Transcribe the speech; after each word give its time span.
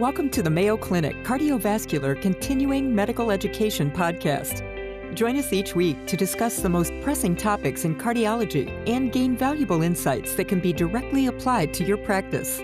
Welcome 0.00 0.28
to 0.30 0.42
the 0.42 0.50
Mayo 0.50 0.76
Clinic 0.76 1.14
Cardiovascular 1.22 2.20
Continuing 2.20 2.92
Medical 2.92 3.30
Education 3.30 3.92
Podcast. 3.92 4.64
Join 5.14 5.36
us 5.36 5.52
each 5.52 5.76
week 5.76 6.04
to 6.08 6.16
discuss 6.16 6.56
the 6.56 6.68
most 6.68 6.92
pressing 7.00 7.36
topics 7.36 7.84
in 7.84 7.94
cardiology 7.94 8.72
and 8.88 9.12
gain 9.12 9.36
valuable 9.36 9.82
insights 9.82 10.34
that 10.34 10.48
can 10.48 10.58
be 10.58 10.72
directly 10.72 11.28
applied 11.28 11.72
to 11.74 11.84
your 11.84 11.96
practice. 11.98 12.58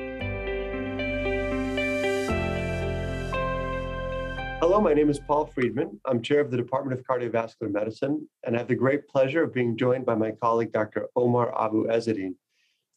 Hello, 4.60 4.80
my 4.80 4.92
name 4.92 5.08
is 5.08 5.20
Paul 5.20 5.46
Friedman. 5.46 6.00
I'm 6.06 6.22
chair 6.22 6.40
of 6.40 6.50
the 6.50 6.56
Department 6.56 6.98
of 6.98 7.06
Cardiovascular 7.06 7.70
Medicine, 7.70 8.28
and 8.42 8.56
I 8.56 8.58
have 8.58 8.66
the 8.66 8.74
great 8.74 9.06
pleasure 9.06 9.44
of 9.44 9.54
being 9.54 9.76
joined 9.76 10.04
by 10.04 10.16
my 10.16 10.32
colleague, 10.32 10.72
Dr. 10.72 11.06
Omar 11.14 11.52
AbouEzzeddine, 11.52 12.34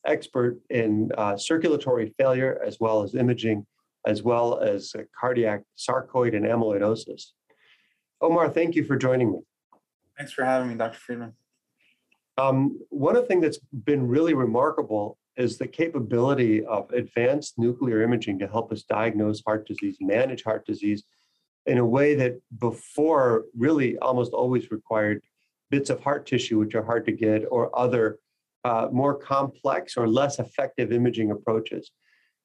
expert 0.07 0.59
in 0.71 1.11
uh, 1.19 1.37
circulatory 1.37 2.15
failure 2.17 2.59
as 2.65 2.79
well 2.79 3.03
as 3.03 3.13
imaging 3.13 3.67
as 4.05 4.23
well 4.23 4.59
as 4.59 4.95
cardiac 5.19 5.63
sarcoid 5.77 6.35
and 6.35 6.45
amyloidosis. 6.45 7.31
Omar, 8.21 8.49
thank 8.49 8.75
you 8.75 8.83
for 8.83 8.95
joining 8.95 9.31
me. 9.31 9.39
Thanks 10.17 10.33
for 10.33 10.45
having 10.45 10.69
me, 10.69 10.75
Dr. 10.75 10.97
Friedman. 10.97 11.33
Um, 12.37 12.79
one 12.89 13.15
of 13.15 13.23
the 13.23 13.27
things 13.27 13.43
that's 13.43 13.59
been 13.85 14.07
really 14.07 14.33
remarkable 14.33 15.17
is 15.35 15.57
the 15.57 15.67
capability 15.67 16.63
of 16.65 16.89
advanced 16.91 17.57
nuclear 17.57 18.01
imaging 18.01 18.39
to 18.39 18.47
help 18.47 18.71
us 18.71 18.83
diagnose 18.83 19.41
heart 19.45 19.67
disease, 19.67 19.97
manage 19.99 20.43
heart 20.43 20.65
disease 20.65 21.03
in 21.65 21.77
a 21.77 21.85
way 21.85 22.13
that 22.15 22.39
before 22.59 23.45
really 23.57 23.97
almost 23.99 24.33
always 24.33 24.69
required 24.71 25.21
bits 25.69 25.89
of 25.89 26.01
heart 26.03 26.25
tissue, 26.25 26.59
which 26.59 26.75
are 26.75 26.83
hard 26.83 27.05
to 27.05 27.11
get, 27.11 27.45
or 27.49 27.77
other 27.77 28.19
uh, 28.63 28.87
more 28.91 29.15
complex 29.15 29.97
or 29.97 30.07
less 30.07 30.39
effective 30.39 30.91
imaging 30.91 31.31
approaches. 31.31 31.91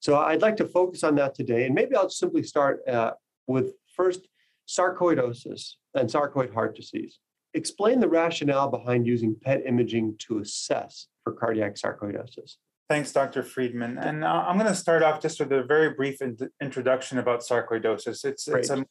So 0.01 0.17
I'd 0.17 0.43
like 0.43 0.57
to 0.57 0.67
focus 0.67 1.03
on 1.03 1.17
that 1.17 1.35
today. 1.35 1.67
And 1.67 1.75
maybe 1.75 1.97
I'll 1.97 2.11
simply 2.11 2.43
start 2.43 2.87
uh, 2.89 3.13
with 3.47 3.75
first 3.95 4.29
sarcoidosis 4.69 5.75
and 5.95 6.09
sarcoid 6.09 6.53
heart 6.53 6.77
disease. 6.77 7.19
Explain 7.55 8.01
the 8.01 8.09
rationale 8.09 8.69
behind 8.69 9.07
using 9.07 9.35
PET 9.35 9.63
imaging 9.67 10.17
to 10.21 10.39
assess 10.39 11.09
for 11.25 11.33
cardiac 11.33 11.75
sarcoidosis. 11.75 12.57
Thanks, 12.89 13.13
Dr. 13.13 13.43
Friedman. 13.43 13.99
And 13.99 14.25
uh, 14.25 14.45
I'm 14.47 14.57
going 14.57 14.69
to 14.69 14.75
start 14.75 15.03
off 15.03 15.21
just 15.21 15.41
with 15.41 15.53
a 15.53 15.63
very 15.63 15.91
brief 15.91 16.23
in- 16.23 16.39
introduction 16.63 17.19
about 17.19 17.41
sarcoidosis. 17.41 18.25
It's, 18.25 18.49
it's 18.49 18.71
a 18.71 18.85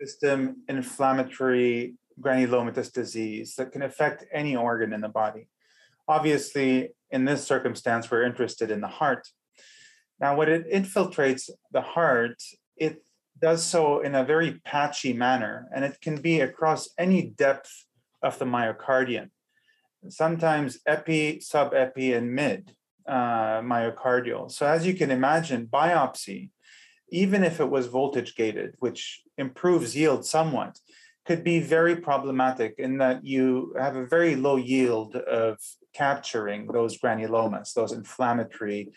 system 0.00 0.62
inflammatory 0.68 1.94
granulomatous 2.20 2.92
disease 2.92 3.54
that 3.56 3.72
can 3.72 3.82
affect 3.82 4.24
any 4.32 4.56
organ 4.56 4.92
in 4.92 5.00
the 5.00 5.08
body. 5.08 5.48
Obviously, 6.08 6.90
in 7.10 7.24
this 7.24 7.44
circumstance, 7.44 8.10
we're 8.10 8.24
interested 8.24 8.70
in 8.70 8.80
the 8.80 8.88
heart. 8.88 9.28
Now, 10.20 10.36
when 10.36 10.48
it 10.48 10.70
infiltrates 10.70 11.50
the 11.72 11.80
heart, 11.80 12.42
it 12.76 13.02
does 13.40 13.64
so 13.64 14.00
in 14.00 14.14
a 14.14 14.24
very 14.24 14.60
patchy 14.64 15.12
manner, 15.12 15.68
and 15.74 15.84
it 15.84 16.00
can 16.00 16.20
be 16.20 16.40
across 16.40 16.88
any 16.98 17.22
depth 17.22 17.86
of 18.22 18.38
the 18.38 18.44
myocardium. 18.44 19.30
Sometimes 20.08 20.78
epi, 20.86 21.38
subepi, 21.38 22.16
and 22.16 22.32
mid 22.32 22.72
uh, 23.08 23.60
myocardial. 23.60 24.50
So, 24.50 24.66
as 24.66 24.86
you 24.86 24.94
can 24.94 25.10
imagine, 25.10 25.66
biopsy, 25.66 26.50
even 27.10 27.42
if 27.42 27.60
it 27.60 27.70
was 27.70 27.86
voltage 27.86 28.36
guided, 28.36 28.74
which 28.78 29.22
improves 29.36 29.96
yield 29.96 30.24
somewhat, 30.24 30.78
could 31.26 31.42
be 31.42 31.58
very 31.58 31.96
problematic 31.96 32.74
in 32.78 32.98
that 32.98 33.24
you 33.24 33.74
have 33.78 33.96
a 33.96 34.06
very 34.06 34.36
low 34.36 34.56
yield 34.56 35.16
of 35.16 35.58
capturing 35.94 36.66
those 36.66 36.98
granulomas, 36.98 37.72
those 37.72 37.92
inflammatory 37.92 38.92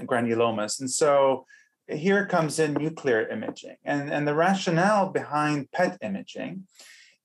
granulomas. 0.00 0.80
And 0.80 0.90
so 0.90 1.46
here 1.88 2.26
comes 2.26 2.58
in 2.58 2.74
nuclear 2.74 3.28
imaging. 3.28 3.76
And, 3.84 4.12
and 4.12 4.26
the 4.26 4.34
rationale 4.34 5.10
behind 5.10 5.70
PET 5.72 5.98
imaging 6.02 6.66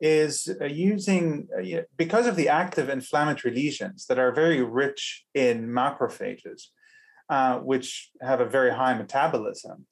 is 0.02 0.50
uh, 0.60 0.66
using, 0.66 1.48
uh, 1.58 1.82
because 1.98 2.28
of 2.28 2.36
the 2.36 2.50
active 2.50 2.90
inflammatory 2.90 3.54
lesions 3.54 4.06
that 4.08 4.20
are 4.20 4.34
very 4.34 4.62
rich 4.62 5.26
in 5.34 5.68
macrophages, 5.68 6.68
uh, 7.30 7.60
which 7.60 8.12
have 8.22 8.42
a 8.42 8.46
very 8.46 8.72
high 8.72 8.94
metabolism 8.94 9.86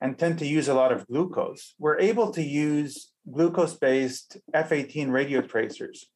and 0.00 0.18
tend 0.18 0.38
to 0.38 0.46
use 0.46 0.68
a 0.68 0.74
lot 0.74 0.92
of 0.92 1.06
glucose, 1.08 1.74
we're 1.78 1.98
able 1.98 2.30
to 2.30 2.42
use 2.42 3.10
glucose 3.30 3.74
based 3.74 4.36
F18 4.54 5.10
radio 5.10 5.40
tracers 5.40 6.06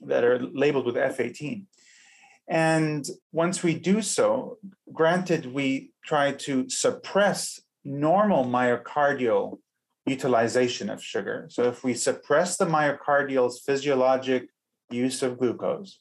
that 0.00 0.24
are 0.24 0.38
labeled 0.38 0.86
with 0.86 0.94
F18 0.94 1.64
and 2.48 3.06
once 3.32 3.62
we 3.62 3.74
do 3.74 4.02
so, 4.02 4.58
granted, 4.92 5.52
we 5.52 5.90
try 6.04 6.32
to 6.32 6.68
suppress 6.68 7.60
normal 7.84 8.44
myocardial 8.44 9.58
utilization 10.06 10.88
of 10.88 11.02
sugar. 11.02 11.46
So 11.50 11.64
if 11.64 11.82
we 11.82 11.94
suppress 11.94 12.56
the 12.56 12.66
myocardial's 12.66 13.60
physiologic 13.60 14.48
use 14.90 15.22
of 15.22 15.38
glucose 15.38 15.98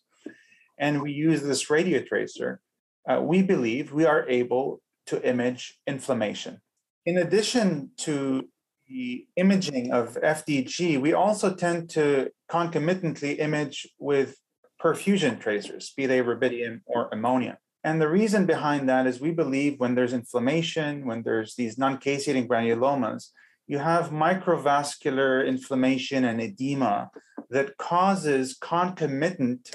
and 0.77 1.01
we 1.01 1.11
use 1.11 1.41
this 1.41 1.69
radio 1.69 2.01
tracer, 2.03 2.61
uh, 3.09 3.21
we 3.21 3.41
believe 3.41 3.91
we 3.91 4.05
are 4.05 4.27
able 4.29 4.81
to 5.07 5.27
image 5.27 5.79
inflammation. 5.87 6.61
In 7.05 7.17
addition 7.17 7.91
to 7.97 8.47
the 8.87 9.25
imaging 9.35 9.91
of 9.91 10.15
FDG, 10.15 10.99
we 11.01 11.13
also 11.13 11.55
tend 11.55 11.89
to 11.91 12.29
concomitantly 12.49 13.39
image 13.39 13.87
with 13.97 14.37
perfusion 14.85 15.39
tracers, 15.39 15.91
be 15.97 16.05
they 16.05 16.21
rubidium 16.21 16.81
or 16.85 17.09
ammonia. 17.11 17.57
And 17.83 17.99
the 17.99 18.07
reason 18.07 18.45
behind 18.45 18.87
that 18.87 19.07
is 19.07 19.19
we 19.19 19.31
believe 19.31 19.79
when 19.79 19.95
there's 19.95 20.13
inflammation, 20.13 21.07
when 21.07 21.23
there's 21.23 21.55
these 21.55 21.77
non 21.77 21.97
caseating 21.97 22.47
granulomas, 22.47 23.29
you 23.67 23.79
have 23.79 24.11
microvascular 24.11 25.45
inflammation 25.47 26.23
and 26.23 26.39
edema 26.39 27.09
that 27.49 27.77
causes 27.77 28.55
concomitant 28.59 29.71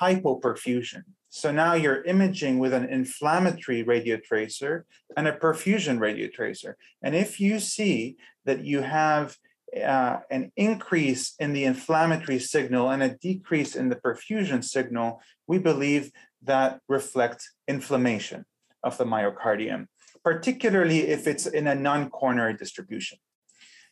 hypoperfusion. 0.00 1.02
So 1.28 1.52
now 1.52 1.74
you're 1.74 2.04
imaging 2.04 2.58
with 2.58 2.72
an 2.72 2.86
inflammatory 2.86 3.84
radiotracer 3.84 4.82
and 5.16 5.28
a 5.28 5.32
perfusion 5.32 5.98
radiotracer. 5.98 6.74
And 7.02 7.14
if 7.14 7.40
you 7.40 7.60
see 7.60 8.16
that 8.44 8.64
you 8.64 8.82
have 8.82 9.36
uh, 9.82 10.20
an 10.30 10.52
increase 10.56 11.34
in 11.38 11.52
the 11.52 11.64
inflammatory 11.64 12.38
signal 12.38 12.90
and 12.90 13.02
a 13.02 13.16
decrease 13.16 13.74
in 13.74 13.88
the 13.88 13.96
perfusion 13.96 14.62
signal, 14.62 15.20
we 15.46 15.58
believe 15.58 16.10
that 16.42 16.80
reflects 16.88 17.52
inflammation 17.66 18.44
of 18.82 18.98
the 18.98 19.04
myocardium, 19.04 19.86
particularly 20.22 21.08
if 21.08 21.26
it's 21.26 21.46
in 21.46 21.66
a 21.66 21.74
non 21.74 22.10
coronary 22.10 22.54
distribution. 22.54 23.18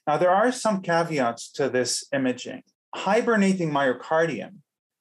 Now, 0.06 0.16
there 0.16 0.30
are 0.30 0.52
some 0.52 0.82
caveats 0.82 1.50
to 1.52 1.68
this 1.68 2.06
imaging. 2.12 2.62
Hibernating 2.94 3.70
myocardium 3.70 4.58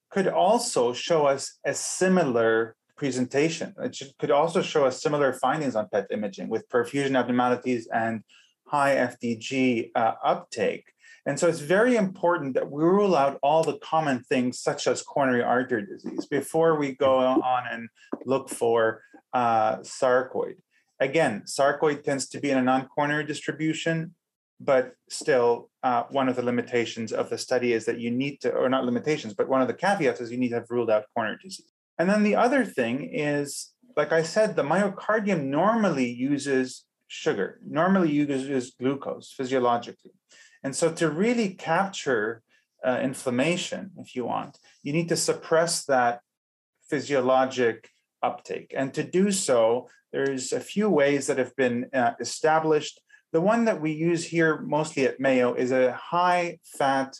could 0.09 0.27
also 0.27 0.93
show 0.93 1.25
us 1.25 1.59
a 1.65 1.73
similar 1.73 2.75
presentation. 2.95 3.73
It 3.81 3.99
could 4.19 4.31
also 4.31 4.61
show 4.61 4.85
us 4.85 5.01
similar 5.01 5.33
findings 5.33 5.75
on 5.75 5.89
PET 5.89 6.07
imaging 6.11 6.49
with 6.49 6.69
perfusion 6.69 7.17
abnormalities 7.17 7.87
and 7.91 8.23
high 8.71 8.95
FDG 8.95 9.91
uh, 9.95 10.13
uptake. 10.23 10.85
And 11.25 11.37
so 11.37 11.47
it's 11.47 11.59
very 11.59 11.97
important 11.97 12.55
that 12.55 12.71
we 12.71 12.83
rule 12.83 13.15
out 13.15 13.37
all 13.43 13.63
the 13.63 13.77
common 13.77 14.23
things, 14.23 14.59
such 14.59 14.87
as 14.87 15.03
coronary 15.03 15.43
artery 15.43 15.85
disease, 15.85 16.25
before 16.25 16.79
we 16.79 16.95
go 16.95 17.17
on 17.17 17.63
and 17.69 17.89
look 18.25 18.49
for 18.49 19.03
uh, 19.33 19.77
sarcoid. 19.79 20.55
Again, 20.99 21.43
sarcoid 21.45 22.03
tends 22.03 22.27
to 22.29 22.39
be 22.39 22.49
in 22.49 22.57
a 22.57 22.61
non 22.61 22.87
coronary 22.87 23.25
distribution, 23.25 24.15
but 24.59 24.93
still, 25.09 25.69
uh, 25.83 26.03
one 26.09 26.29
of 26.29 26.35
the 26.35 26.43
limitations 26.43 27.11
of 27.11 27.29
the 27.29 27.37
study 27.37 27.73
is 27.73 27.85
that 27.85 27.99
you 27.99 28.09
need 28.09 28.39
to, 28.41 28.51
or 28.53 28.69
not 28.69 28.85
limitations, 28.85 29.33
but 29.33 29.49
one 29.49 29.61
of 29.61 29.67
the 29.67 29.73
caveats 29.73 30.21
is 30.21 30.31
you 30.31 30.37
need 30.37 30.49
to 30.49 30.55
have 30.55 30.69
ruled 30.69 30.89
out 30.89 31.05
coronary 31.13 31.37
disease. 31.43 31.71
And 31.99 32.09
then 32.09 32.23
the 32.23 32.35
other 32.35 32.63
thing 32.65 33.09
is, 33.11 33.73
like 33.97 34.11
I 34.11 34.23
said, 34.23 34.55
the 34.55 34.63
myocardium 34.63 35.43
normally 35.43 36.09
uses 36.09 36.85
sugar. 37.11 37.59
Normally, 37.67 38.09
you 38.09 38.25
use 38.25 38.71
glucose 38.71 39.33
physiologically. 39.33 40.13
And 40.63 40.73
so, 40.73 40.93
to 40.93 41.09
really 41.09 41.49
capture 41.49 42.41
uh, 42.85 42.99
inflammation, 43.03 43.91
if 43.97 44.15
you 44.15 44.23
want, 44.25 44.57
you 44.81 44.93
need 44.93 45.09
to 45.09 45.17
suppress 45.17 45.83
that 45.85 46.21
physiologic 46.89 47.89
uptake. 48.23 48.73
And 48.75 48.93
to 48.93 49.03
do 49.03 49.31
so, 49.31 49.89
there's 50.13 50.53
a 50.53 50.61
few 50.61 50.89
ways 50.89 51.27
that 51.27 51.37
have 51.37 51.53
been 51.57 51.89
uh, 51.93 52.13
established. 52.21 53.01
The 53.33 53.41
one 53.41 53.65
that 53.65 53.81
we 53.81 53.91
use 53.91 54.23
here 54.23 54.61
mostly 54.61 55.05
at 55.05 55.19
Mayo 55.19 55.53
is 55.53 55.71
a 55.71 55.91
high 55.91 56.59
fat, 56.77 57.17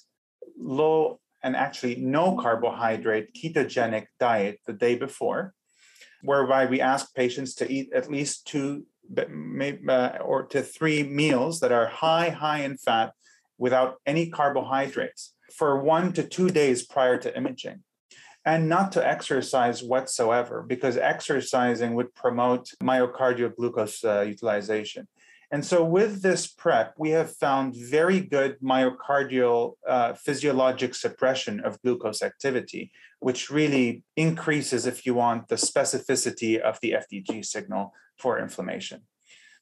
low, 0.58 1.20
and 1.44 1.54
actually 1.56 1.96
no 1.96 2.38
carbohydrate 2.38 3.34
ketogenic 3.34 4.06
diet 4.20 4.60
the 4.68 4.74
day 4.74 4.96
before, 4.96 5.54
whereby 6.22 6.66
we 6.66 6.80
ask 6.80 7.14
patients 7.14 7.56
to 7.56 7.70
eat 7.70 7.92
at 7.94 8.10
least 8.10 8.48
two 8.48 8.86
or 9.18 10.48
to 10.50 10.62
three 10.62 11.04
meals 11.04 11.60
that 11.60 11.72
are 11.72 11.88
high, 11.88 12.30
high 12.30 12.60
in 12.60 12.78
fat 12.78 13.13
without 13.58 13.96
any 14.06 14.30
carbohydrates 14.30 15.34
for 15.54 15.81
one 15.81 16.13
to 16.13 16.24
two 16.24 16.50
days 16.50 16.86
prior 16.86 17.18
to 17.18 17.36
imaging. 17.36 17.84
And 18.44 18.68
not 18.68 18.92
to 18.94 19.08
exercise 19.08 19.84
whatsoever, 19.84 20.66
because 20.68 20.98
exercising 20.98 21.94
would 21.94 22.16
promote 22.16 22.69
myocardial 22.81 23.56
glucose 23.56 24.04
uh, 24.04 24.22
utilization. 24.22 25.08
And 25.52 25.66
so, 25.66 25.84
with 25.84 26.22
this 26.22 26.48
prep, 26.48 26.94
we 26.98 27.10
have 27.10 27.36
found 27.36 27.75
very 27.75 28.22
good 28.22 28.58
myocardial 28.62 29.74
uh, 29.88 30.13
physiologic 30.13 30.96
suppression 30.96 31.60
of 31.60 31.80
glucose 31.81 32.24
activity, 32.24 32.92
which 33.19 33.52
really 33.52 34.04
increases, 34.16 34.86
if 34.86 35.06
you 35.06 35.13
want, 35.13 35.50
the 35.50 35.56
specificity 35.56 36.58
of 36.58 36.80
the 36.81 36.94
FDG 36.94 37.46
signal 37.46 37.94
for 38.22 38.40
inflammation. 38.40 39.02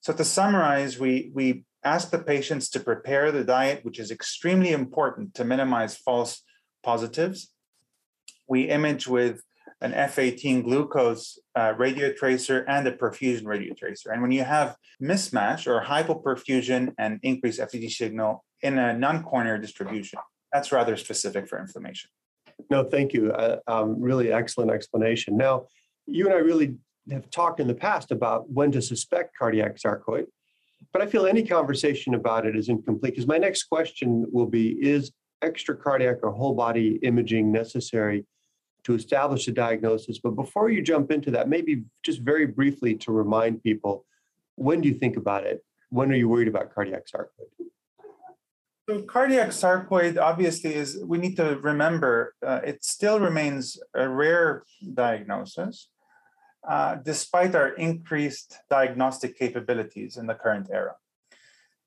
So, 0.01 0.13
to 0.13 0.25
summarize, 0.25 0.99
we, 0.99 1.31
we 1.33 1.65
ask 1.83 2.11
the 2.11 2.19
patients 2.19 2.69
to 2.71 2.79
prepare 2.79 3.31
the 3.31 3.43
diet, 3.43 3.83
which 3.83 3.99
is 3.99 4.11
extremely 4.11 4.71
important 4.71 5.33
to 5.35 5.43
minimize 5.45 5.97
false 5.97 6.43
positives. 6.83 7.53
We 8.47 8.63
image 8.63 9.07
with 9.07 9.41
an 9.81 9.93
F18 9.93 10.63
glucose 10.63 11.39
uh, 11.55 11.73
radiotracer 11.75 12.65
and 12.67 12.87
a 12.87 12.91
perfusion 12.91 13.43
radiotracer. 13.43 14.11
And 14.11 14.21
when 14.21 14.31
you 14.31 14.43
have 14.43 14.75
mismatch 15.01 15.67
or 15.67 15.81
hypoperfusion 15.81 16.93
and 16.97 17.19
increased 17.23 17.59
FDG 17.59 17.91
signal 17.91 18.43
in 18.61 18.77
a 18.77 18.93
non-coronary 18.93 19.59
distribution, 19.59 20.19
that's 20.51 20.71
rather 20.71 20.97
specific 20.97 21.47
for 21.47 21.59
inflammation. 21.59 22.09
No, 22.69 22.83
thank 22.83 23.13
you. 23.13 23.31
Uh, 23.31 23.59
um, 23.67 24.01
really 24.01 24.33
excellent 24.33 24.71
explanation. 24.71 25.37
Now, 25.37 25.67
you 26.05 26.25
and 26.25 26.33
I 26.33 26.39
really 26.39 26.75
have 27.11 27.29
talked 27.29 27.59
in 27.59 27.67
the 27.67 27.75
past 27.75 28.11
about 28.11 28.49
when 28.49 28.71
to 28.71 28.81
suspect 28.81 29.37
cardiac 29.37 29.77
sarcoid, 29.77 30.25
but 30.93 31.01
I 31.01 31.05
feel 31.05 31.25
any 31.25 31.45
conversation 31.45 32.15
about 32.15 32.45
it 32.45 32.55
is 32.55 32.69
incomplete 32.69 33.13
because 33.13 33.27
my 33.27 33.37
next 33.37 33.63
question 33.63 34.25
will 34.31 34.47
be 34.47 34.77
Is 34.81 35.11
extracardiac 35.43 36.19
or 36.23 36.31
whole 36.31 36.53
body 36.53 36.99
imaging 37.03 37.51
necessary 37.51 38.25
to 38.83 38.93
establish 38.93 39.47
a 39.47 39.51
diagnosis. 39.51 40.19
But 40.19 40.31
before 40.31 40.69
you 40.69 40.81
jump 40.81 41.11
into 41.11 41.31
that, 41.31 41.49
maybe 41.49 41.83
just 42.03 42.21
very 42.21 42.45
briefly 42.45 42.95
to 42.95 43.11
remind 43.11 43.63
people 43.63 44.05
when 44.55 44.81
do 44.81 44.89
you 44.89 44.95
think 44.95 45.15
about 45.15 45.45
it? 45.45 45.63
When 45.89 46.11
are 46.11 46.15
you 46.15 46.27
worried 46.27 46.47
about 46.47 46.73
cardiac 46.73 47.03
sarcoid? 47.07 47.49
So, 48.89 49.03
cardiac 49.03 49.49
sarcoid 49.49 50.19
obviously 50.19 50.73
is, 50.73 50.99
we 51.05 51.17
need 51.17 51.35
to 51.37 51.59
remember, 51.61 52.33
uh, 52.45 52.59
it 52.63 52.83
still 52.83 53.19
remains 53.19 53.77
a 53.93 54.09
rare 54.09 54.63
diagnosis. 54.93 55.89
Uh, 56.69 56.93
despite 57.03 57.55
our 57.55 57.69
increased 57.69 58.59
diagnostic 58.69 59.35
capabilities 59.35 60.17
in 60.17 60.27
the 60.27 60.35
current 60.35 60.67
era. 60.71 60.93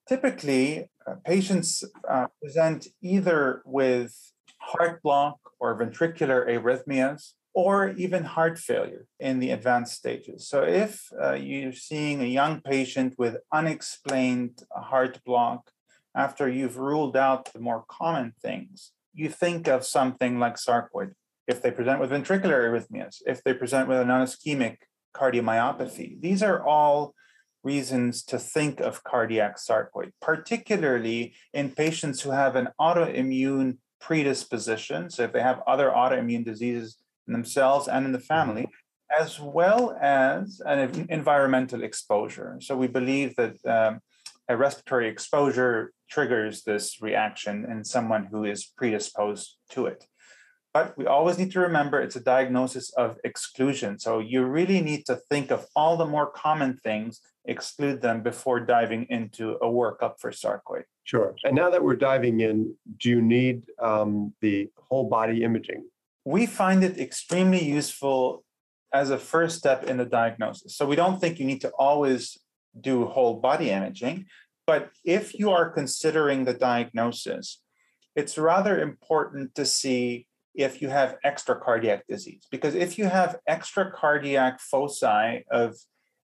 Typically, 0.09 0.91
uh, 1.07 1.15
patients 1.25 1.85
uh, 2.11 2.27
present 2.41 2.89
either 3.01 3.63
with 3.65 4.13
heart 4.59 5.01
block 5.01 5.39
or 5.61 5.79
ventricular 5.79 6.49
arrhythmias, 6.49 7.35
or 7.55 7.91
even 7.91 8.25
heart 8.25 8.59
failure 8.59 9.07
in 9.21 9.39
the 9.39 9.53
advanced 9.53 9.95
stages. 9.95 10.49
So, 10.49 10.65
if 10.65 11.13
uh, 11.23 11.35
you're 11.35 11.73
seeing 11.91 12.21
a 12.21 12.35
young 12.41 12.61
patient 12.61 13.15
with 13.17 13.37
unexplained 13.53 14.65
heart 14.73 15.21
block 15.25 15.71
after 16.13 16.49
you've 16.49 16.77
ruled 16.77 17.17
out 17.17 17.53
the 17.53 17.61
more 17.61 17.85
common 17.87 18.33
things, 18.43 18.91
you 19.15 19.29
think 19.29 19.69
of 19.69 19.85
something 19.85 20.41
like 20.41 20.57
sarcoid. 20.57 21.13
If 21.47 21.63
they 21.63 21.71
present 21.71 22.01
with 22.01 22.11
ventricular 22.11 22.61
arrhythmias, 22.71 23.23
if 23.27 23.43
they 23.43 23.55
present 23.55 23.89
with 23.89 23.99
a 23.99 24.05
non 24.05 24.27
ischemic 24.27 24.77
cardiomyopathy, 25.15 26.21
these 26.21 26.43
are 26.43 26.65
all 26.65 27.15
reasons 27.65 28.23
to 28.25 28.39
think 28.39 28.81
of 28.81 29.05
cardiac 29.05 29.57
sarcoid, 29.57 30.13
particularly 30.21 31.35
in 31.53 31.71
patients 31.71 32.21
who 32.21 32.31
have 32.31 32.57
an 32.57 32.69
autoimmune 32.81 33.79
predisposition. 34.01 35.11
So 35.11 35.25
if 35.25 35.33
they 35.33 35.43
have 35.43 35.63
other 35.67 35.91
autoimmune 35.91 36.45
diseases 36.45 36.97
in 37.27 37.33
themselves 37.33 37.89
and 37.89 38.05
in 38.05 38.13
the 38.13 38.19
mm-hmm. 38.19 38.27
family, 38.27 38.69
as 39.19 39.39
well 39.39 39.97
as 40.01 40.61
an 40.65 41.07
environmental 41.11 41.83
exposure. 41.83 42.57
So 42.61 42.77
we 42.77 42.87
believe 42.87 43.37
that 43.37 43.65
um, 43.67 44.01
a 44.49 44.57
respiratory 44.57 45.09
exposure 45.09 45.93
triggers 46.11 46.63
this 46.63 47.01
reaction 47.01 47.67
in 47.71 47.85
someone 47.85 48.27
who 48.31 48.45
is 48.45 48.65
predisposed 48.65 49.57
to 49.71 49.87
it. 49.87 50.05
But 50.75 50.97
we 50.97 51.07
always 51.07 51.39
need 51.39 51.53
to 51.53 51.61
remember 51.61 52.01
it's 52.01 52.17
a 52.17 52.21
diagnosis 52.21 52.91
of 52.95 53.19
exclusion. 53.25 53.99
So 53.99 54.21
you 54.21 54.45
really 54.45 54.81
need 54.81 55.05
to 55.07 55.17
think 55.31 55.51
of 55.51 55.67
all 55.77 55.97
the 55.97 56.07
more 56.07 56.31
common 56.31 56.79
things, 56.83 57.21
exclude 57.45 58.01
them 58.01 58.23
before 58.23 58.61
diving 58.61 59.07
into 59.11 59.53
a 59.57 59.67
workup 59.67 60.19
for 60.19 60.31
sarcoid. 60.31 60.85
Sure. 61.05 61.35
And 61.45 61.55
now 61.55 61.69
that 61.71 61.83
we're 61.83 61.97
diving 61.97 62.41
in, 62.41 62.75
do 62.99 63.11
you 63.11 63.21
need 63.21 63.65
um, 63.81 64.33
the 64.41 64.71
whole 64.89 65.09
body 65.09 65.43
imaging? 65.43 65.85
We 66.25 66.47
find 66.47 66.83
it 66.85 66.99
extremely 66.99 67.63
useful 67.63 68.45
as 68.95 69.11
a 69.11 69.19
first 69.19 69.59
step 69.59 69.85
in 69.85 69.97
the 69.97 70.05
diagnosis. 70.07 70.77
So 70.77 70.87
we 70.87 70.97
don't 70.97 71.21
think 71.21 71.39
you 71.39 71.47
need 71.47 71.61
to 71.63 71.71
always 71.79 72.39
do 72.81 73.07
whole 73.07 73.41
body 73.41 73.71
imaging, 73.71 74.27
but 74.67 74.91
if 75.05 75.39
you 75.39 75.51
are 75.51 75.69
considering 75.71 76.45
the 76.45 76.55
diagnosis, 76.55 77.61
it's 78.15 78.39
rather 78.39 78.81
important 78.81 79.55
to 79.57 79.65
see 79.65 80.27
if 80.55 80.83
you 80.83 80.89
have 80.89 81.17
extra 81.25 81.59
cardiac 81.59 82.07
disease. 82.07 82.47
Because 82.51 82.75
if 82.75 82.99
you 82.99 83.07
have 83.07 83.39
extra 83.47 83.91
cardiac 83.91 84.61
foci 84.61 85.45
of 85.51 85.77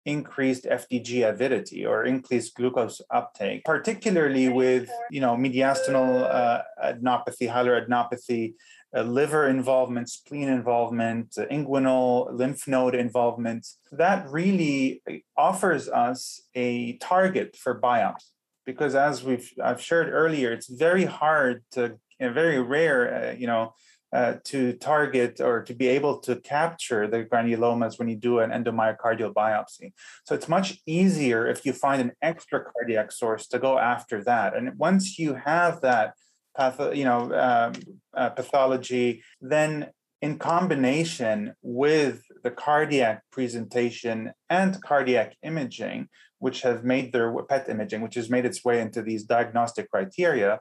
increased 0.04 0.64
FDG 0.64 1.28
avidity 1.28 1.86
or 1.86 2.04
increased 2.04 2.54
glucose 2.56 3.00
uptake, 3.10 3.64
particularly 3.64 4.48
with 4.48 4.90
you 5.10 5.20
know 5.20 5.36
mediastinal 5.36 6.22
uh, 6.22 6.62
adenopathy, 6.82 7.50
hilar 7.50 7.86
adenopathy, 7.86 8.54
uh, 8.96 9.02
liver 9.02 9.48
involvement, 9.48 10.08
spleen 10.08 10.48
involvement, 10.48 11.34
uh, 11.38 11.46
inguinal 11.46 12.32
lymph 12.32 12.66
node 12.66 12.94
involvement. 12.94 13.66
That 13.92 14.28
really 14.28 15.02
offers 15.36 15.88
us 15.88 16.42
a 16.54 16.96
target 16.98 17.56
for 17.56 17.80
biopsy 17.80 18.32
because 18.66 18.94
as 18.94 19.22
we've 19.22 19.50
I've 19.62 19.80
shared 19.80 20.08
earlier, 20.12 20.52
it's 20.52 20.68
very 20.68 21.04
hard 21.04 21.64
to 21.72 21.98
very 22.20 22.60
rare, 22.60 23.30
uh, 23.30 23.32
you 23.36 23.46
know, 23.46 23.74
uh, 24.12 24.34
to 24.44 24.74
target 24.74 25.40
or 25.40 25.62
to 25.62 25.74
be 25.74 25.88
able 25.88 26.18
to 26.18 26.36
capture 26.36 27.06
the 27.06 27.24
granulomas 27.24 27.98
when 27.98 28.08
you 28.08 28.16
do 28.16 28.40
an 28.40 28.50
endomyocardial 28.50 29.32
biopsy. 29.32 29.92
So 30.24 30.34
it's 30.34 30.48
much 30.48 30.80
easier 30.86 31.46
if 31.46 31.64
you 31.64 31.72
find 31.72 32.02
an 32.02 32.12
extra 32.20 32.62
cardiac 32.62 33.10
source 33.10 33.46
to 33.48 33.58
go 33.58 33.78
after 33.78 34.22
that. 34.24 34.54
And 34.54 34.76
once 34.78 35.18
you 35.18 35.34
have 35.34 35.80
that 35.80 36.14
patho- 36.58 36.94
you 36.94 37.04
know, 37.04 37.32
um, 37.34 37.72
uh, 38.14 38.30
pathology, 38.30 39.22
then 39.40 39.90
in 40.20 40.38
combination 40.38 41.54
with 41.62 42.22
the 42.44 42.50
cardiac 42.50 43.22
presentation 43.32 44.32
and 44.48 44.80
cardiac 44.82 45.36
imaging, 45.42 46.08
which 46.38 46.62
have 46.62 46.84
made 46.84 47.12
their 47.12 47.32
PET 47.44 47.68
imaging, 47.68 48.02
which 48.02 48.14
has 48.14 48.30
made 48.30 48.44
its 48.44 48.64
way 48.64 48.80
into 48.80 49.02
these 49.02 49.24
diagnostic 49.24 49.90
criteria, 49.90 50.60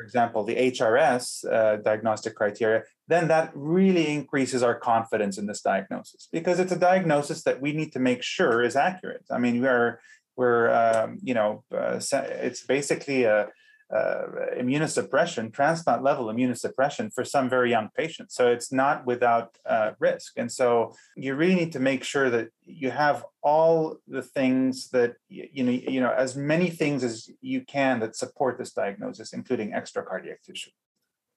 for 0.00 0.04
example, 0.04 0.44
the 0.44 0.56
HRS 0.56 1.44
uh, 1.52 1.76
diagnostic 1.76 2.34
criteria, 2.34 2.84
then 3.06 3.28
that 3.28 3.50
really 3.54 4.08
increases 4.08 4.62
our 4.62 4.74
confidence 4.74 5.36
in 5.36 5.44
this 5.44 5.60
diagnosis 5.60 6.26
because 6.32 6.58
it's 6.58 6.72
a 6.72 6.78
diagnosis 6.78 7.42
that 7.42 7.60
we 7.60 7.74
need 7.74 7.92
to 7.92 7.98
make 7.98 8.22
sure 8.22 8.62
is 8.62 8.76
accurate. 8.76 9.26
I 9.30 9.36
mean, 9.36 9.60
we 9.60 9.68
are 9.68 10.00
we're 10.38 10.70
um, 10.70 11.18
you 11.22 11.34
know 11.34 11.64
uh, 11.70 12.00
it's 12.00 12.64
basically 12.64 13.24
a 13.24 13.48
uh, 13.94 14.22
immunosuppression, 14.56 15.52
transplant 15.52 16.02
level 16.02 16.26
immunosuppression 16.26 17.12
for 17.12 17.24
some 17.24 17.50
very 17.50 17.70
young 17.70 17.88
patients. 17.96 18.34
So 18.34 18.48
it's 18.48 18.72
not 18.72 19.04
without 19.04 19.58
uh, 19.66 19.92
risk. 19.98 20.34
And 20.36 20.50
so 20.50 20.94
you 21.16 21.34
really 21.34 21.56
need 21.56 21.72
to 21.72 21.80
make 21.80 22.04
sure 22.04 22.30
that 22.30 22.50
you 22.62 22.90
have 22.90 23.24
all 23.42 23.96
the 24.06 24.22
things 24.22 24.90
that, 24.90 25.14
you 25.28 25.64
know, 25.64 25.72
you 25.72 26.00
know, 26.00 26.12
as 26.12 26.36
many 26.36 26.70
things 26.70 27.02
as 27.02 27.28
you 27.40 27.62
can 27.62 28.00
that 28.00 28.14
support 28.14 28.58
this 28.58 28.72
diagnosis, 28.72 29.32
including 29.32 29.74
extra 29.74 30.04
cardiac 30.04 30.42
tissue. 30.42 30.70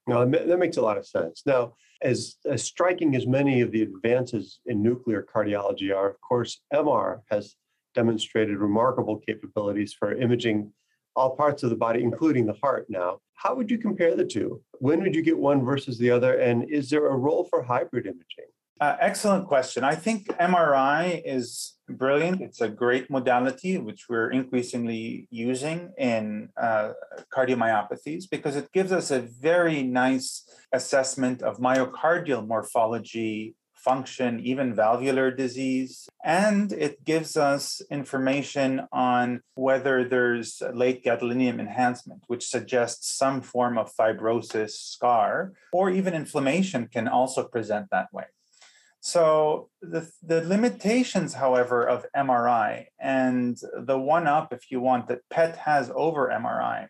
No, 0.06 0.30
that 0.30 0.60
makes 0.60 0.78
a 0.78 0.82
lot 0.82 0.98
of 0.98 1.08
sense. 1.08 1.44
Now, 1.46 1.76
as, 2.02 2.36
as 2.46 2.62
striking 2.62 3.16
as 3.16 3.26
many 3.26 3.62
of 3.62 3.72
the 3.72 3.82
advances 3.82 4.60
in 4.66 4.84
nuclear 4.84 5.26
cardiology 5.34 5.96
are, 5.96 6.10
of 6.10 6.20
course, 6.20 6.62
MR 6.74 7.22
has 7.32 7.56
demonstrated 7.96 8.58
remarkable 8.58 9.18
capabilities 9.18 9.94
for 9.94 10.14
imaging 10.14 10.74
all 11.16 11.36
parts 11.36 11.64
of 11.64 11.70
the 11.70 11.76
body, 11.76 12.04
including 12.04 12.46
the 12.46 12.54
heart 12.54 12.86
now. 12.90 13.20
How 13.36 13.56
would 13.56 13.70
you 13.70 13.78
compare 13.78 14.16
the 14.16 14.26
two? 14.26 14.62
When 14.80 15.02
would 15.02 15.16
you 15.16 15.22
get 15.22 15.38
one 15.38 15.64
versus 15.64 15.98
the 15.98 16.12
other? 16.12 16.40
And 16.40 16.70
is 16.70 16.90
there 16.90 17.08
a 17.08 17.16
role 17.16 17.48
for 17.50 17.62
hybrid 17.62 18.06
imaging? 18.06 18.50
Uh, 18.82 18.98
excellent 19.00 19.48
question. 19.48 19.84
I 19.84 19.96
think 19.96 20.28
MRI 20.40 21.22
is 21.24 21.76
brilliant. 21.88 22.42
It's 22.42 22.60
a 22.60 22.68
great 22.68 23.10
modality, 23.10 23.78
which 23.78 24.08
we're 24.10 24.32
increasingly 24.32 25.28
using 25.30 25.94
in 25.98 26.50
uh, 26.62 26.94
cardiomyopathies 27.32 28.30
because 28.30 28.56
it 28.56 28.72
gives 28.74 28.92
us 28.92 29.12
a 29.12 29.20
very 29.20 29.84
nice 29.84 30.50
assessment 30.74 31.42
of 31.44 31.60
myocardial 31.60 32.46
morphology 32.46 33.56
function, 33.84 34.40
even 34.40 34.74
valvular 34.74 35.32
disease. 35.32 36.08
And 36.24 36.72
it 36.72 37.04
gives 37.04 37.36
us 37.38 37.82
information 37.92 38.88
on 38.92 39.42
whether 39.56 40.08
there's 40.08 40.62
late 40.74 41.04
gadolinium 41.04 41.60
enhancement, 41.60 42.24
which 42.28 42.48
suggests 42.48 43.16
some 43.16 43.42
form 43.42 43.78
of 43.78 43.94
fibrosis 43.96 44.72
scar, 44.72 45.54
or 45.72 45.90
even 45.90 46.14
inflammation 46.14 46.88
can 46.88 47.08
also 47.08 47.44
present 47.44 47.88
that 47.92 48.08
way. 48.14 48.26
So 49.06 49.70
the, 49.82 50.10
the 50.22 50.42
limitations, 50.46 51.34
however, 51.34 51.86
of 51.86 52.06
MRI 52.16 52.86
and 53.02 53.60
the 53.78 54.00
one 54.00 54.28
up, 54.28 54.54
if 54.54 54.72
you 54.72 54.80
want, 54.80 55.10
that 55.10 55.28
PET 55.30 55.58
has 55.58 55.92
over 55.94 56.30
MRI 56.30 56.88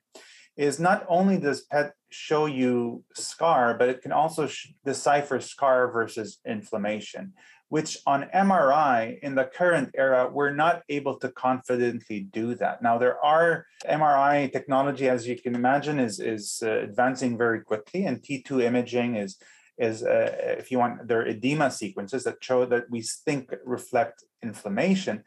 is 0.55 0.79
not 0.79 1.05
only 1.07 1.37
does 1.37 1.61
PET 1.61 1.93
show 2.09 2.45
you 2.45 3.03
scar, 3.15 3.75
but 3.77 3.89
it 3.89 4.01
can 4.01 4.11
also 4.11 4.47
sh- 4.47 4.67
decipher 4.85 5.39
scar 5.39 5.91
versus 5.91 6.39
inflammation, 6.45 7.33
which 7.69 7.97
on 8.05 8.29
MRI 8.35 9.19
in 9.21 9.33
the 9.33 9.45
current 9.45 9.89
era, 9.97 10.29
we're 10.31 10.53
not 10.53 10.83
able 10.89 11.17
to 11.19 11.29
confidently 11.29 12.21
do 12.21 12.53
that. 12.55 12.83
Now, 12.83 12.99
there 12.99 13.23
are 13.23 13.65
MRI 13.89 14.51
technology, 14.51 15.09
as 15.09 15.27
you 15.27 15.37
can 15.41 15.55
imagine, 15.55 15.99
is, 15.99 16.19
is 16.19 16.61
uh, 16.63 16.69
advancing 16.69 17.35
very 17.37 17.61
quickly, 17.61 18.05
and 18.05 18.21
T2 18.21 18.61
imaging 18.63 19.15
is 19.15 19.37
is, 19.77 20.03
uh, 20.03 20.31
if 20.59 20.69
you 20.69 20.77
want, 20.77 21.07
there 21.07 21.21
are 21.21 21.25
edema 21.25 21.71
sequences 21.71 22.23
that 22.25 22.43
show 22.43 22.65
that 22.65 22.89
we 22.91 23.01
think 23.01 23.51
reflect 23.65 24.23
inflammation. 24.43 25.23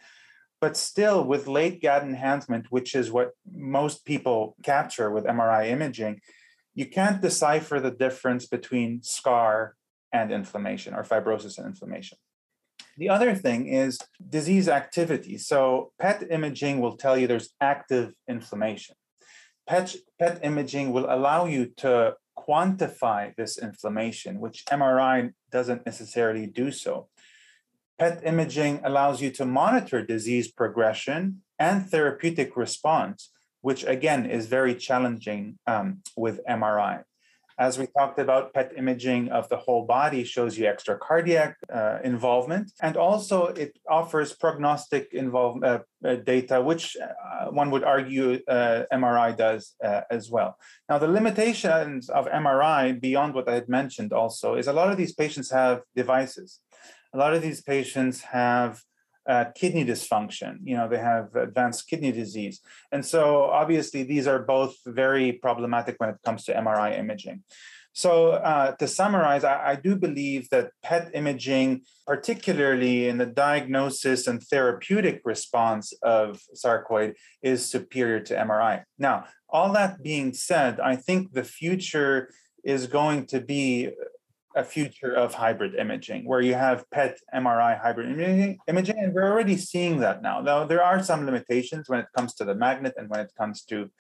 But 0.67 0.77
still, 0.77 1.23
with 1.23 1.47
late 1.47 1.81
GAD 1.81 2.03
enhancement, 2.03 2.67
which 2.71 2.97
is 2.97 3.13
what 3.13 3.31
most 3.55 4.05
people 4.05 4.57
capture 4.65 5.13
with 5.13 5.23
MRI 5.25 5.69
imaging, 5.69 6.21
you 6.75 6.87
can't 6.87 7.23
decipher 7.23 7.79
the 7.79 7.93
difference 7.93 8.47
between 8.47 9.01
scar 9.05 9.77
and 10.13 10.33
inflammation 10.33 10.93
or 10.93 11.05
fibrosis 11.05 11.57
and 11.57 11.69
inflammation. 11.69 12.19
The 12.97 13.09
other 13.09 13.33
thing 13.33 13.69
is 13.69 14.01
disease 14.29 14.69
activity. 14.69 15.39
So, 15.39 15.93
PET 16.01 16.25
imaging 16.33 16.81
will 16.81 16.97
tell 16.97 17.17
you 17.17 17.29
there's 17.29 17.51
active 17.61 18.15
inflammation. 18.29 18.97
PET, 19.69 19.95
PET 20.19 20.41
imaging 20.43 20.93
will 20.93 21.07
allow 21.09 21.45
you 21.45 21.67
to 21.77 22.17
quantify 22.37 23.37
this 23.37 23.57
inflammation, 23.57 24.41
which 24.41 24.65
MRI 24.65 25.33
doesn't 25.53 25.87
necessarily 25.87 26.49
do 26.49 26.73
so. 26.73 27.07
PET 27.99 28.21
imaging 28.25 28.81
allows 28.85 29.23
you 29.23 29.31
to 29.31 29.47
monitor 29.47 30.05
disease 30.05 30.49
progression 30.51 31.43
and 31.59 31.89
therapeutic 31.89 32.57
response, 32.57 33.31
which 33.63 33.85
again 33.85 34.27
is 34.27 34.47
very 34.47 34.75
challenging 34.75 35.59
um, 35.67 36.03
with 36.17 36.45
MRI. 36.47 37.05
As 37.59 37.79
we 37.79 37.87
talked 37.87 38.19
about, 38.19 38.53
PET 38.53 38.75
imaging 38.77 39.31
of 39.31 39.49
the 39.49 39.57
whole 39.57 39.87
body 39.87 40.25
shows 40.25 40.59
you 40.59 40.67
extra 40.67 40.99
cardiac 40.99 41.57
uh, 41.73 42.01
involvement, 42.05 42.71
and 42.83 42.99
also 42.99 43.47
it 43.47 43.79
offers 43.89 44.35
prognostic 44.35 45.15
involve, 45.15 45.65
uh, 45.65 45.79
uh, 46.05 46.17
data, 46.17 46.61
which 46.61 46.99
uh, 47.01 47.47
one 47.47 47.71
would 47.71 47.83
argue 47.83 48.41
uh, 48.47 48.83
MRI 48.93 49.35
does 49.35 49.75
uh, 49.83 50.03
as 50.11 50.31
well. 50.31 50.59
Now, 50.91 50.99
the 50.99 51.09
limitations 51.09 52.11
of 52.11 52.27
MRI, 52.27 53.01
beyond 53.01 53.33
what 53.33 53.49
I 53.49 53.55
had 53.55 53.71
mentioned, 53.71 54.13
also 54.13 54.57
is 54.57 54.67
a 54.67 54.75
lot 54.75 54.91
of 54.91 54.99
these 54.99 55.15
patients 55.15 55.51
have 55.51 55.81
devices. 55.95 56.61
A 57.17 57.19
lot 57.19 57.33
of 57.33 57.41
these 57.41 57.63
patients 57.63 58.21
have 58.21 58.83
uh, 59.27 59.47
kidney 59.55 59.87
dysfunction. 59.87 60.59
You 60.65 60.77
know, 60.77 60.87
they 60.87 60.99
have 60.99 61.35
advanced 61.35 61.89
kidney 61.89 62.13
disease. 62.13 62.61
And 62.93 63.03
so 63.05 63.45
obviously 63.45 64.03
these 64.03 64.27
are 64.27 64.41
both 64.41 64.77
very 64.85 65.33
problematic 65.33 65.95
when 65.97 66.11
it 66.11 66.17
comes 66.27 66.45
to 66.45 66.53
MRI 66.53 66.99
imaging. 66.99 67.43
So 67.95 68.33
uh, 68.33 68.73
to 68.73 68.87
summarize, 68.87 69.45
I, 69.45 69.71
I, 69.71 69.77
do 69.77 69.97
believe 69.97 70.51
that 70.51 70.73
PET 70.83 71.13
imaging, 71.15 71.81
particularly 72.07 73.09
in 73.09 73.17
the 73.17 73.25
diagnosis 73.25 74.27
and 74.27 74.43
therapeutic 74.43 75.23
response 75.25 75.95
of 76.03 76.43
sarcoid, 76.55 77.15
is 77.41 77.65
superior 77.65 78.21
to 78.21 78.35
MRI. 78.35 78.85
Now, 78.99 79.25
all 79.49 79.73
that 79.73 80.03
being 80.03 80.35
said, 80.35 80.79
I 80.79 80.97
think 80.97 81.33
the 81.33 81.45
future 81.45 82.29
is 82.67 82.87
going 82.87 83.25
to 83.29 83.41
be 83.41 83.93
a 84.57 84.65
future 84.65 85.13
of 85.13 85.35
hybrid 85.35 85.75
imaging 85.75 86.25
where 86.25 86.41
you 86.41 86.55
have 86.55 86.91
PET 86.91 87.19
MRI 87.35 87.79
hybrid 87.79 88.11
imaging, 88.67 88.99
and 88.99 89.15
we're 89.15 89.31
already 89.31 89.57
seeing 89.57 90.01
that 90.01 90.23
now. 90.23 90.41
Though 90.41 90.67
there 90.67 90.83
are 90.83 91.03
some 91.03 91.27
limitations 91.27 91.91
when 91.91 92.01
it 92.01 92.07
comes 92.17 92.35
to 92.37 92.45
the 92.45 92.55
magnet 92.55 92.95
and 92.97 93.11
when 93.11 93.21
it 93.21 93.33
comes 93.39 93.63
to 93.65 93.91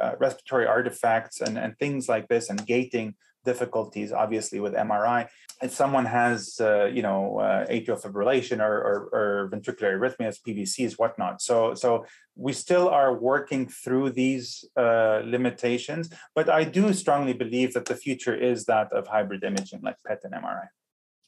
uh, 0.00 0.12
respiratory 0.18 0.66
artifacts 0.66 1.40
and, 1.40 1.58
and 1.58 1.76
things 1.78 2.08
like 2.08 2.28
this 2.28 2.48
and 2.48 2.64
gating 2.64 3.14
difficulties, 3.44 4.12
obviously, 4.12 4.60
with 4.60 4.74
MRI. 4.74 5.28
If 5.62 5.72
someone 5.72 6.04
has, 6.04 6.56
uh, 6.60 6.86
you 6.86 7.02
know, 7.02 7.38
uh, 7.38 7.66
atrial 7.66 8.00
fibrillation 8.00 8.60
or, 8.60 8.74
or, 8.88 8.96
or, 9.18 9.50
ventricular 9.50 9.96
arrhythmias, 9.96 10.38
PVCs, 10.46 10.94
whatnot. 10.94 11.40
So, 11.40 11.74
so 11.74 12.04
we 12.34 12.52
still 12.52 12.88
are 12.88 13.14
working 13.14 13.68
through 13.68 14.10
these 14.10 14.64
uh, 14.76 15.22
limitations, 15.24 16.10
but 16.34 16.48
I 16.48 16.64
do 16.64 16.92
strongly 16.92 17.32
believe 17.32 17.72
that 17.74 17.86
the 17.86 17.96
future 17.96 18.34
is 18.34 18.64
that 18.66 18.92
of 18.92 19.06
hybrid 19.06 19.44
imaging, 19.44 19.80
like 19.82 19.96
PET 20.06 20.22
and 20.24 20.34
MRI. 20.34 20.66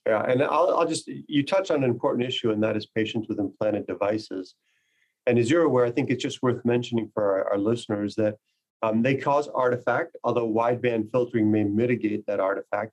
Yeah, 0.06 0.22
and 0.22 0.42
I'll, 0.42 0.76
I'll 0.76 0.86
just 0.86 1.08
you 1.08 1.42
touch 1.44 1.70
on 1.70 1.82
an 1.82 1.90
important 1.90 2.26
issue, 2.28 2.50
and 2.52 2.62
that 2.62 2.76
is 2.76 2.86
patients 2.86 3.28
with 3.28 3.40
implanted 3.40 3.86
devices. 3.86 4.54
And 5.26 5.38
as 5.38 5.50
you're 5.50 5.64
aware, 5.64 5.84
I 5.84 5.90
think 5.90 6.10
it's 6.10 6.22
just 6.22 6.42
worth 6.42 6.64
mentioning 6.64 7.10
for 7.12 7.24
our, 7.24 7.52
our 7.52 7.58
listeners 7.58 8.14
that 8.14 8.36
um, 8.82 9.02
they 9.02 9.14
cause 9.14 9.48
artifact, 9.48 10.16
although 10.24 10.48
wideband 10.48 11.10
filtering 11.10 11.50
may 11.50 11.64
mitigate 11.64 12.26
that 12.26 12.40
artifact. 12.40 12.92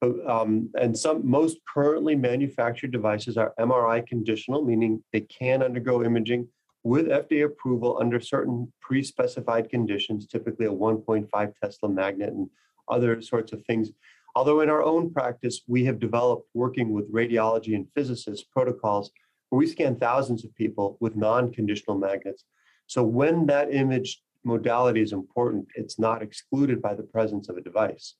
But, 0.00 0.26
um, 0.28 0.70
and 0.78 0.96
some 0.96 1.28
most 1.28 1.58
currently 1.72 2.14
manufactured 2.14 2.92
devices 2.92 3.36
are 3.36 3.54
MRI 3.58 4.06
conditional, 4.06 4.64
meaning 4.64 5.02
they 5.12 5.22
can 5.22 5.62
undergo 5.62 6.04
imaging 6.04 6.48
with 6.82 7.06
FDA 7.06 7.46
approval 7.46 7.98
under 8.00 8.20
certain 8.20 8.70
pre-specified 8.80 9.70
conditions, 9.70 10.26
typically 10.26 10.66
a 10.66 10.70
1.5 10.70 11.52
Tesla 11.62 11.88
magnet 11.88 12.28
and 12.28 12.48
other 12.88 13.22
sorts 13.22 13.52
of 13.52 13.64
things. 13.64 13.90
Although 14.36 14.60
in 14.60 14.68
our 14.68 14.82
own 14.82 15.10
practice, 15.12 15.62
we 15.66 15.84
have 15.86 15.98
developed 15.98 16.48
working 16.54 16.92
with 16.92 17.12
radiology 17.12 17.74
and 17.74 17.86
physicists 17.94 18.44
protocols 18.44 19.10
where 19.48 19.58
we 19.58 19.66
scan 19.66 19.96
thousands 19.96 20.44
of 20.44 20.54
people 20.56 20.98
with 21.00 21.16
non-conditional 21.16 21.96
magnets. 21.96 22.44
So 22.86 23.02
when 23.02 23.46
that 23.46 23.72
image 23.72 24.20
modality 24.44 25.00
is 25.00 25.12
important. 25.12 25.66
It's 25.74 25.98
not 25.98 26.22
excluded 26.22 26.80
by 26.80 26.94
the 26.94 27.02
presence 27.02 27.48
of 27.48 27.56
a 27.56 27.62
device. 27.62 28.14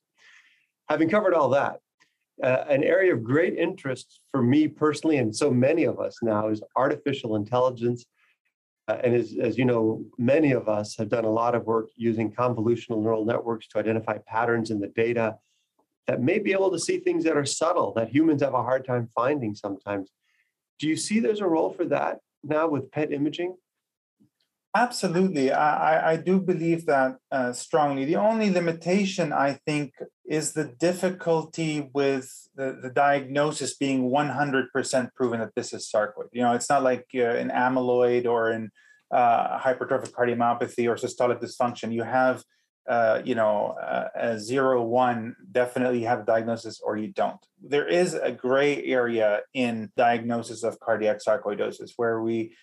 Having 0.89 1.09
covered 1.09 1.33
all 1.33 1.49
that, 1.49 1.79
uh, 2.43 2.65
an 2.69 2.83
area 2.83 3.13
of 3.13 3.23
great 3.23 3.57
interest 3.57 4.21
for 4.31 4.41
me 4.41 4.67
personally 4.67 5.17
and 5.17 5.35
so 5.35 5.49
many 5.49 5.83
of 5.83 5.99
us 5.99 6.17
now 6.21 6.49
is 6.49 6.61
artificial 6.75 7.35
intelligence. 7.35 8.05
Uh, 8.87 8.97
and 9.03 9.15
as, 9.15 9.35
as 9.41 9.57
you 9.57 9.65
know, 9.65 10.03
many 10.17 10.51
of 10.51 10.67
us 10.67 10.95
have 10.97 11.09
done 11.09 11.25
a 11.25 11.29
lot 11.29 11.55
of 11.55 11.65
work 11.65 11.87
using 11.95 12.31
convolutional 12.31 13.01
neural 13.01 13.25
networks 13.25 13.67
to 13.67 13.79
identify 13.79 14.17
patterns 14.27 14.69
in 14.69 14.79
the 14.79 14.89
data 14.89 15.37
that 16.07 16.21
may 16.21 16.37
be 16.37 16.51
able 16.51 16.69
to 16.69 16.79
see 16.79 16.99
things 16.99 17.23
that 17.23 17.37
are 17.37 17.45
subtle 17.45 17.93
that 17.93 18.09
humans 18.09 18.43
have 18.43 18.53
a 18.53 18.61
hard 18.61 18.85
time 18.85 19.09
finding 19.15 19.55
sometimes. 19.55 20.11
Do 20.77 20.87
you 20.87 20.97
see 20.97 21.19
there's 21.19 21.41
a 21.41 21.47
role 21.47 21.71
for 21.71 21.85
that 21.85 22.19
now 22.43 22.67
with 22.67 22.91
PET 22.91 23.11
imaging? 23.11 23.55
Absolutely. 24.75 25.53
I, 25.53 26.11
I 26.11 26.15
do 26.17 26.41
believe 26.41 26.85
that 26.87 27.15
uh, 27.31 27.53
strongly. 27.53 28.03
The 28.03 28.17
only 28.17 28.49
limitation, 28.49 29.31
I 29.31 29.53
think, 29.65 29.93
is 30.25 30.51
the 30.51 30.65
difficulty 30.65 31.89
with 31.93 32.29
the, 32.55 32.77
the 32.83 32.89
diagnosis 32.89 33.77
being 33.77 34.09
100% 34.11 35.13
proven 35.15 35.39
that 35.39 35.55
this 35.55 35.71
is 35.71 35.89
sarcoid. 35.89 36.27
You 36.33 36.41
know, 36.41 36.51
it's 36.51 36.69
not 36.69 36.83
like 36.83 37.05
uh, 37.15 37.35
in 37.37 37.51
amyloid 37.51 38.25
or 38.25 38.51
in 38.51 38.69
uh, 39.11 39.57
hypertrophic 39.59 40.11
cardiomyopathy 40.11 40.89
or 40.89 40.95
systolic 40.95 41.41
dysfunction. 41.41 41.93
You 41.93 42.03
have, 42.03 42.43
uh, 42.89 43.21
you 43.23 43.35
know, 43.35 43.77
uh, 43.81 44.09
a 44.13 44.39
zero, 44.39 44.83
one, 44.83 45.37
definitely 45.53 46.01
you 46.01 46.07
have 46.07 46.19
a 46.19 46.25
diagnosis 46.25 46.81
or 46.83 46.97
you 46.97 47.13
don't. 47.13 47.39
There 47.63 47.87
is 47.87 48.13
a 48.13 48.31
gray 48.33 48.83
area 48.83 49.39
in 49.53 49.89
diagnosis 49.95 50.63
of 50.63 50.81
cardiac 50.81 51.19
sarcoidosis 51.25 51.91
where 51.95 52.21
we 52.21 52.53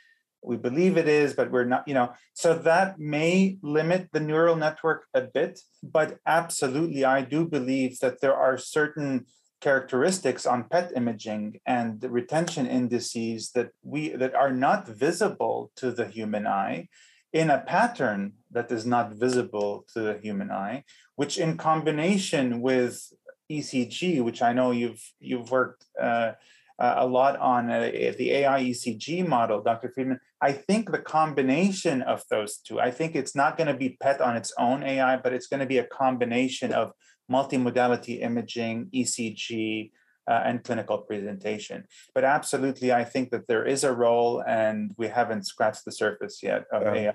we 0.42 0.56
believe 0.56 0.96
it 0.96 1.08
is, 1.08 1.34
but 1.34 1.50
we're 1.50 1.64
not, 1.64 1.86
you 1.86 1.94
know, 1.94 2.12
so 2.34 2.54
that 2.54 2.98
may 2.98 3.58
limit 3.62 4.08
the 4.12 4.20
neural 4.20 4.56
network 4.56 5.06
a 5.14 5.22
bit, 5.22 5.60
but 5.82 6.18
absolutely, 6.26 7.04
I 7.04 7.22
do 7.22 7.46
believe 7.46 8.00
that 8.00 8.20
there 8.20 8.34
are 8.34 8.58
certain 8.58 9.26
characteristics 9.60 10.44
on 10.44 10.64
PET 10.64 10.92
imaging 10.96 11.60
and 11.64 12.02
retention 12.02 12.66
indices 12.66 13.52
that 13.52 13.70
we 13.84 14.08
that 14.08 14.34
are 14.34 14.52
not 14.52 14.88
visible 14.88 15.70
to 15.76 15.92
the 15.92 16.08
human 16.08 16.46
eye 16.46 16.88
in 17.32 17.48
a 17.48 17.60
pattern 17.60 18.32
that 18.50 18.70
is 18.72 18.84
not 18.84 19.12
visible 19.12 19.86
to 19.94 20.00
the 20.00 20.18
human 20.18 20.50
eye, 20.50 20.84
which 21.14 21.38
in 21.38 21.56
combination 21.56 22.60
with 22.60 23.12
ECG, 23.50 24.22
which 24.22 24.42
I 24.42 24.52
know 24.52 24.72
you've 24.72 25.02
you've 25.20 25.50
worked 25.50 25.84
uh, 26.00 26.32
uh, 26.78 26.94
a 26.98 27.06
lot 27.06 27.38
on 27.38 27.70
uh, 27.70 27.90
the 28.18 28.32
AI 28.32 28.62
ECG 28.62 29.26
model, 29.26 29.62
Dr. 29.62 29.90
Friedman. 29.94 30.20
I 30.40 30.52
think 30.52 30.90
the 30.90 30.98
combination 30.98 32.02
of 32.02 32.22
those 32.30 32.56
two, 32.58 32.80
I 32.80 32.90
think 32.90 33.14
it's 33.14 33.36
not 33.36 33.56
going 33.56 33.68
to 33.68 33.74
be 33.74 33.96
PET 34.00 34.20
on 34.20 34.36
its 34.36 34.52
own 34.58 34.82
AI, 34.82 35.16
but 35.16 35.32
it's 35.32 35.46
going 35.46 35.60
to 35.60 35.66
be 35.66 35.78
a 35.78 35.84
combination 35.84 36.72
of 36.72 36.92
multimodality 37.30 38.20
imaging, 38.20 38.88
ECG, 38.94 39.90
uh, 40.28 40.40
and 40.44 40.62
clinical 40.62 40.98
presentation. 40.98 41.84
But 42.14 42.24
absolutely, 42.24 42.92
I 42.92 43.04
think 43.04 43.30
that 43.30 43.48
there 43.48 43.64
is 43.64 43.84
a 43.84 43.92
role, 43.92 44.42
and 44.46 44.92
we 44.96 45.08
haven't 45.08 45.46
scratched 45.46 45.84
the 45.84 45.92
surface 45.92 46.42
yet 46.42 46.64
of 46.72 46.82
yeah. 46.82 46.92
AI. 46.94 47.14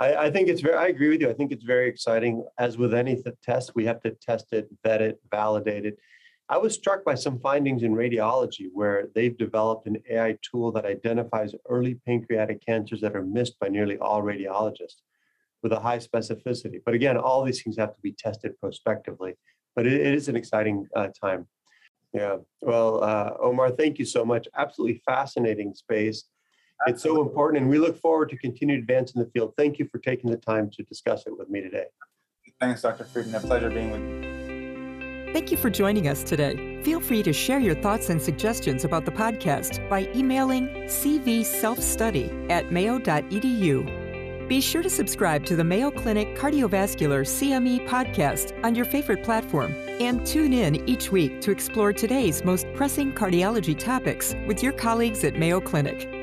I, 0.00 0.16
I, 0.26 0.30
think 0.30 0.48
it's 0.48 0.60
very, 0.60 0.76
I 0.76 0.86
agree 0.86 1.08
with 1.08 1.20
you. 1.20 1.28
I 1.28 1.34
think 1.34 1.52
it's 1.52 1.64
very 1.64 1.88
exciting. 1.88 2.44
As 2.58 2.78
with 2.78 2.94
any 2.94 3.22
test, 3.42 3.72
we 3.74 3.84
have 3.84 4.00
to 4.02 4.12
test 4.12 4.52
it, 4.52 4.68
vet 4.82 5.02
it, 5.02 5.20
validate 5.30 5.84
it. 5.84 5.98
I 6.48 6.58
was 6.58 6.74
struck 6.74 7.04
by 7.04 7.16
some 7.16 7.40
findings 7.40 7.82
in 7.82 7.92
radiology 7.92 8.68
where 8.72 9.08
they've 9.14 9.36
developed 9.36 9.86
an 9.86 9.96
AI 10.08 10.38
tool 10.48 10.70
that 10.72 10.84
identifies 10.84 11.54
early 11.68 11.94
pancreatic 12.06 12.64
cancers 12.64 13.00
that 13.00 13.16
are 13.16 13.24
missed 13.24 13.58
by 13.58 13.68
nearly 13.68 13.98
all 13.98 14.22
radiologists 14.22 15.02
with 15.62 15.72
a 15.72 15.80
high 15.80 15.98
specificity. 15.98 16.80
But 16.84 16.94
again, 16.94 17.16
all 17.16 17.42
these 17.42 17.62
things 17.62 17.76
have 17.78 17.94
to 17.94 18.00
be 18.00 18.12
tested 18.12 18.58
prospectively. 18.60 19.34
But 19.74 19.86
it, 19.86 19.94
it 19.94 20.14
is 20.14 20.28
an 20.28 20.36
exciting 20.36 20.86
uh, 20.94 21.08
time. 21.20 21.48
Yeah. 22.12 22.36
Well, 22.62 23.02
uh, 23.02 23.32
Omar, 23.40 23.72
thank 23.72 23.98
you 23.98 24.04
so 24.04 24.24
much. 24.24 24.46
Absolutely 24.56 25.02
fascinating 25.04 25.74
space. 25.74 26.24
Absolutely. 26.86 26.92
It's 26.94 27.02
so 27.02 27.22
important, 27.22 27.62
and 27.62 27.70
we 27.70 27.78
look 27.78 27.98
forward 27.98 28.28
to 28.30 28.36
continued 28.36 28.78
advance 28.80 29.14
in 29.14 29.20
the 29.22 29.30
field. 29.30 29.54
Thank 29.56 29.78
you 29.78 29.86
for 29.86 29.98
taking 29.98 30.30
the 30.30 30.36
time 30.36 30.70
to 30.74 30.82
discuss 30.82 31.26
it 31.26 31.36
with 31.36 31.48
me 31.48 31.62
today. 31.62 31.86
Thanks, 32.60 32.82
Dr. 32.82 33.04
Friedman. 33.04 33.34
A 33.34 33.40
pleasure 33.40 33.70
being 33.70 33.90
with 33.90 34.24
you. 34.24 34.35
Thank 35.36 35.50
you 35.50 35.58
for 35.58 35.68
joining 35.68 36.08
us 36.08 36.22
today. 36.24 36.80
Feel 36.82 36.98
free 36.98 37.22
to 37.22 37.30
share 37.30 37.58
your 37.58 37.74
thoughts 37.74 38.08
and 38.08 38.22
suggestions 38.22 38.86
about 38.86 39.04
the 39.04 39.10
podcast 39.10 39.86
by 39.90 40.08
emailing 40.14 40.66
cvselfstudy 40.86 42.50
at 42.50 42.72
mayo.edu 42.72 44.06
be 44.48 44.60
sure 44.60 44.82
to 44.82 44.88
subscribe 44.88 45.44
to 45.44 45.56
the 45.56 45.64
Mayo 45.64 45.90
Clinic 45.90 46.36
Cardiovascular 46.36 47.26
CME 47.26 47.86
podcast 47.88 48.58
on 48.64 48.74
your 48.74 48.84
favorite 48.84 49.24
platform 49.24 49.74
and 50.00 50.24
tune 50.24 50.52
in 50.52 50.88
each 50.88 51.10
week 51.10 51.40
to 51.40 51.50
explore 51.50 51.92
today's 51.92 52.44
most 52.44 52.66
pressing 52.74 53.12
cardiology 53.12 53.76
topics 53.76 54.36
with 54.46 54.62
your 54.62 54.72
colleagues 54.72 55.24
at 55.24 55.34
Mayo 55.34 55.60
Clinic. 55.60 56.15